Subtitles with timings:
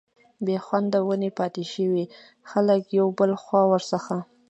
[0.45, 2.05] بي خونده ونې پاتي شوې،
[2.49, 4.15] خلک يو بل خوا ور څخه